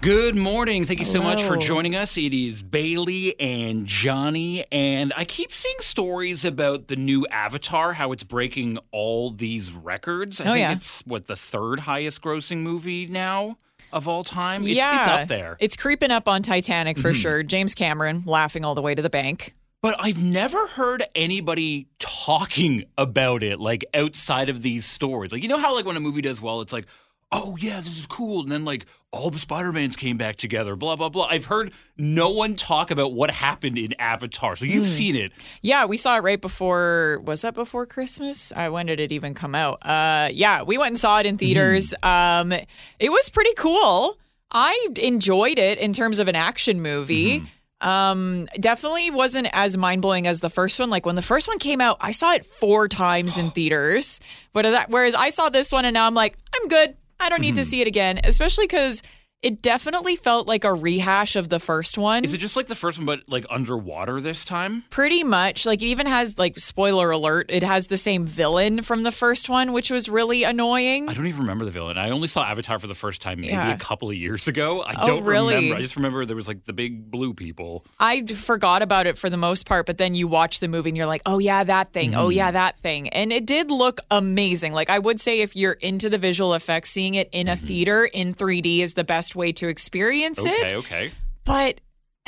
[0.00, 0.84] Good morning.
[0.84, 2.16] Thank you so much for joining us.
[2.18, 8.10] It is Bailey and Johnny, and I keep seeing stories about the new Avatar, how
[8.10, 10.40] it's breaking all these records.
[10.40, 10.72] I Oh, think yeah.
[10.72, 13.58] it's what the third highest grossing movie now
[13.92, 14.62] of all time.
[14.64, 15.56] It's, yeah, it's up there.
[15.60, 17.20] It's creeping up on Titanic for mm-hmm.
[17.20, 17.42] sure.
[17.44, 19.54] James Cameron laughing all the way to the bank.
[19.82, 21.88] But I've never heard anybody
[22.26, 25.32] talking about it like outside of these stories.
[25.32, 26.86] Like you know how like when a movie does well, it's like,
[27.30, 30.96] oh yeah, this is cool, and then like all the Spider-Mans came back together, blah
[30.96, 31.26] blah blah.
[31.26, 34.56] I've heard no one talk about what happened in Avatar.
[34.56, 34.70] So Hmm.
[34.72, 35.32] you've seen it.
[35.60, 37.20] Yeah, we saw it right before.
[37.24, 38.52] Was that before Christmas?
[38.54, 39.84] Uh, when did it even come out?
[39.86, 41.92] Uh, yeah, we went and saw it in theaters.
[42.02, 44.18] Um, it was pretty cool.
[44.50, 47.42] I enjoyed it in terms of an action movie.
[47.82, 50.88] Um, definitely wasn't as mind blowing as the first one.
[50.88, 54.20] Like when the first one came out, I saw it four times in theaters.
[54.52, 56.96] But that, whereas I saw this one and now I'm like, I'm good.
[57.18, 59.02] I don't need to see it again, especially because
[59.42, 62.22] it definitely felt like a rehash of the first one.
[62.24, 64.84] Is it just like the first one, but like underwater this time?
[64.90, 65.66] Pretty much.
[65.66, 69.48] Like it even has like spoiler alert, it has the same villain from the first
[69.48, 71.08] one, which was really annoying.
[71.08, 71.98] I don't even remember the villain.
[71.98, 73.72] I only saw Avatar for the first time maybe Yeah.
[73.74, 74.82] a couple of years ago.
[74.82, 75.54] I Oh, don't really?
[75.56, 75.76] remember.
[75.76, 77.84] I just remember there was like the big blue people.
[77.98, 80.96] I forgot about it for the most part, but then you watch the movie and
[80.96, 82.14] you're like, oh yeah, that thing.
[82.14, 82.32] Oh Mm-hmm.
[82.38, 83.08] yeah, that thing.
[83.08, 84.72] And it did look amazing.
[84.72, 88.04] Like I would say if you're into the visual effects, seeing it in a theater
[88.04, 90.48] in 3D is the best way to experience Mm-hmm.
[90.48, 90.74] Okay, it.
[90.74, 91.10] okay.
[91.44, 91.80] But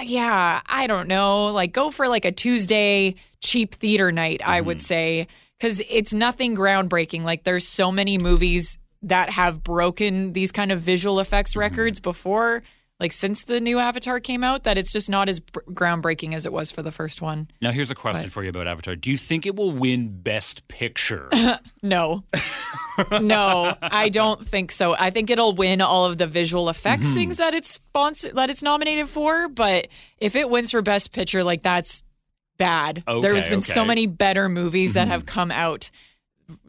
[0.03, 1.53] yeah, I don't know.
[1.53, 4.83] Like go for like a Tuesday cheap theater night, I would Mm-hmm.
[4.85, 5.29] say,
[5.61, 7.23] cuz it's nothing groundbreaking.
[7.23, 11.61] Like there's so many movies that have broken these kind of visual effects Mm-hmm.
[11.61, 12.63] records before
[13.01, 16.47] like since the new Avatar came out that it's just not as br- groundbreaking as
[16.47, 17.49] it was for the first one.
[17.61, 18.95] Now here's a question for you about Avatar.
[18.97, 21.29] Do you think it will win Best Picture?
[21.83, 22.25] No.
[23.21, 24.95] no, I don't think so.
[24.99, 27.15] I think it'll win all of the visual effects Mm-hmm.
[27.15, 31.45] things that it's sponsored that it's nominated for, but if it wins for best picture
[31.45, 32.03] like that's
[32.57, 33.03] bad.
[33.07, 35.91] Okay, There's been so many better movies that have come out.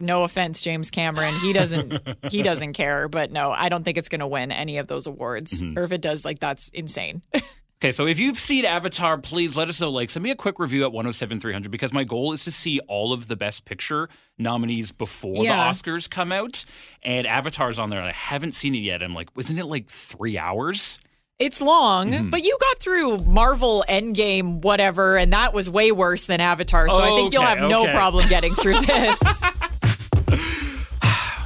[0.00, 1.34] No offense, James Cameron.
[1.40, 4.78] He doesn't he doesn't care, but no, I don't think it's going to win any
[4.78, 5.62] of those awards.
[5.62, 5.78] Mm-hmm.
[5.78, 7.22] Or if it does, like that's insane.
[7.78, 9.90] Okay, so if you've seen Avatar, please let us know.
[9.90, 13.12] Like, send me a quick review at 107300 because my goal is to see all
[13.12, 14.08] of the Best Picture
[14.38, 15.62] nominees before Yeah.
[15.70, 16.64] the Oscars come out.
[17.02, 19.02] And Avatar's on there, and I haven't seen it yet.
[19.02, 20.98] I'm like, wasn't it like three hours?
[21.38, 22.30] It's long, Mm-hmm.
[22.30, 26.88] but you got through Marvel Endgame, whatever, and that was way worse than Avatar.
[26.88, 29.20] So I think you'll Okay, have no problem getting through this.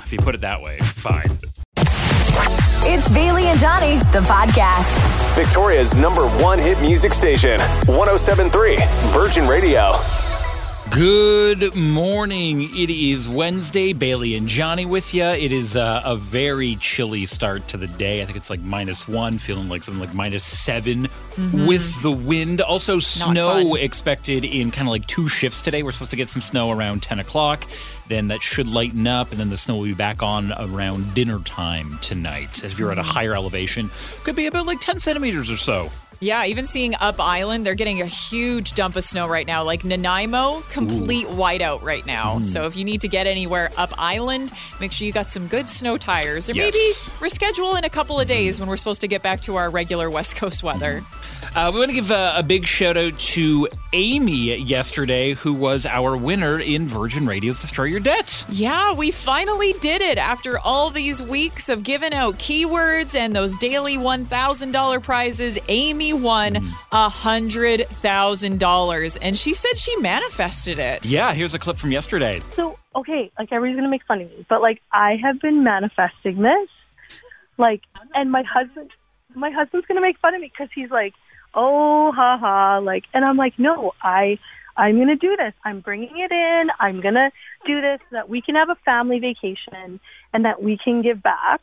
[0.05, 1.39] If you put it that way, fine.
[2.83, 5.37] It's Bailey and Johnny, the podcast.
[5.37, 8.79] Victoria's number one hit music station, 1073
[9.13, 9.93] Virgin Radio.
[10.91, 12.63] Good morning.
[12.77, 13.93] It is Wednesday.
[13.93, 15.25] Bailey and Johnny with you.
[15.25, 18.23] It is uh, a very chilly start to the day.
[18.23, 21.09] I think it's like minus one, feeling like something like minus 7
[21.53, 22.61] with the wind.
[22.61, 23.79] Also, snow fun.
[23.79, 25.85] expected in kind of like two shifts today.
[25.85, 27.65] We're supposed to get some snow around 10 o'clock.
[28.09, 31.39] Then that should lighten up, and then the snow will be back on around dinner
[31.39, 32.65] time tonight.
[32.65, 33.91] If you're at a higher elevation,
[34.25, 35.91] could be about like 10 centimeters or so.
[36.21, 39.63] Yeah, even seeing Up Island, they're getting a huge dump of snow right now.
[39.65, 42.39] Like Nanaimo complete whiteout right now.
[42.39, 42.47] Mm.
[42.47, 45.69] So if you need to get anywhere up island, make sure you got some good
[45.69, 47.11] snow tires, or Yes.
[47.21, 49.71] maybe reschedule in a couple of days when we're supposed to get back to our
[49.71, 51.03] regular West Coast weather.
[51.57, 55.85] Uh, we want to give a, a big shout out to Amy yesterday, who was
[55.85, 58.45] our winner in Virgin Radio's Destroy Your Debt.
[58.49, 63.57] Yeah, we finally did it after all these weeks of giving out keywords and those
[63.57, 65.59] daily $1,000 prizes.
[65.69, 71.07] Amy won a $100,000 and she said she manifested it.
[71.07, 72.43] Yeah, here's a clip from yesterday.
[72.53, 76.43] So, okay, like everybody's gonna make fun of me, but like I have been manifesting
[76.43, 76.69] this,
[77.59, 77.83] like,
[78.15, 78.91] and my husband,
[79.35, 81.15] my husband's gonna make fun of me because he's like,
[81.55, 84.39] oh, ha ha, like, and I'm like, no, I,
[84.77, 85.53] I'm gonna do this.
[85.65, 86.69] I'm bringing it in.
[86.79, 87.31] I'm gonna
[87.67, 90.01] do this so that we can have a family vacation
[90.33, 91.61] and that we can give back.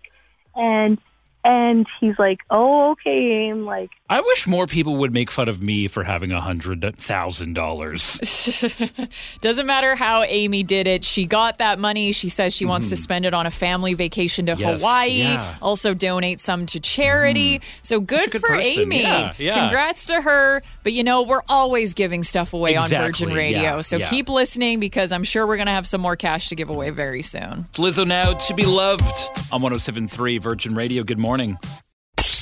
[0.55, 0.97] And
[1.43, 5.61] and he's like, oh, okay, I'm like, I wish more people would make fun of
[5.61, 8.17] me for having a hundred thousand dollars.
[9.41, 11.03] Doesn't matter how Amy did it.
[11.03, 12.13] She got that money.
[12.13, 14.61] She says she wants to spend it on a family vacation to Mm-hmm.
[14.61, 15.09] Yes, Hawaii.
[15.11, 15.51] yeah.
[15.53, 15.63] Mm-hmm.
[15.63, 17.61] Also donate some to charity.
[17.81, 18.83] So good, good for person.
[18.83, 19.01] Amy.
[19.01, 19.59] Yeah, yeah.
[19.67, 20.61] Congrats to her.
[20.83, 23.81] But you know, we're always giving stuff away on Virgin Radio.
[23.81, 26.69] so keep listening because I'm sure we're going to have some more cash to give
[26.69, 27.65] away very soon.
[27.69, 29.03] It's Lizzo now to be loved
[29.51, 31.03] on 107.3 Virgin Radio.
[31.03, 31.57] Good morning.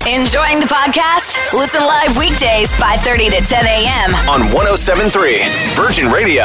[0.07, 1.51] Enjoying the podcast?
[1.57, 4.13] Listen live weekdays 5:30 to 10 a.m.
[4.29, 5.39] On 1073
[5.73, 6.43] Virgin Radio.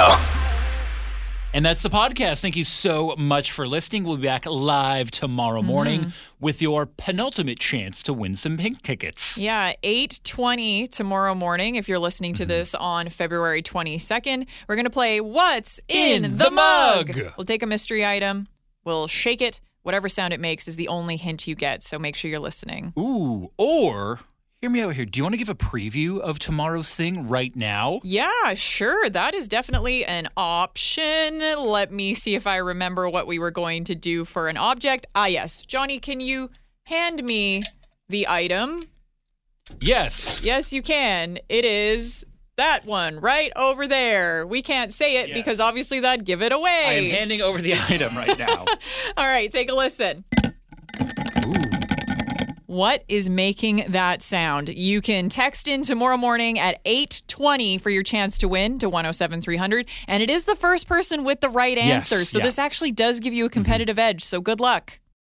[1.53, 2.41] And that's the podcast.
[2.41, 4.05] Thank you so much for listening.
[4.05, 9.37] We'll be back live tomorrow morning with your penultimate chance to win some pink tickets.
[9.37, 12.43] Yeah, 8:20 tomorrow morning if you're listening Mm-hmm.
[12.45, 14.47] to this on February 22nd.
[14.69, 17.15] We're going to play What's in, In the, the mug?
[17.15, 17.33] Mug.
[17.37, 18.49] We'll take a mystery item,
[18.85, 22.17] we'll shake it, whatever sound it makes is the only hint you get, so make
[22.17, 22.93] sure you're listening.
[22.99, 24.21] Ooh, or
[24.61, 25.07] hear me out here.
[25.07, 28.01] Do you want to give a preview of tomorrow's thing right now?
[28.05, 29.09] Yeah, sure.
[29.09, 31.39] That is definitely an option.
[31.39, 35.07] Let me see if I remember what we were going to do for an object.
[35.15, 35.63] Ah, yes.
[35.63, 36.51] Johnny, can you
[36.87, 37.63] hand me
[38.09, 38.81] the item?
[39.81, 40.43] Yes.
[40.43, 41.39] Yes, you can.
[41.49, 42.25] It is
[42.61, 44.47] that one right over there.
[44.47, 45.37] We can't say it Yes.
[45.37, 46.85] because obviously that'd give it away.
[46.87, 48.67] I am handing over the item right now.
[49.17, 50.25] All right, take a listen.
[52.67, 54.69] What is making that sound?
[54.69, 59.89] You can text in tomorrow morning at 8:20 for your chance to win to 107300
[60.07, 62.25] and it is the first person with the right Yes, answer.
[62.25, 62.45] So yeah.
[62.45, 63.55] this actually does give you a mm-hmm.
[63.55, 64.23] competitive edge.
[64.23, 65.01] So good luck.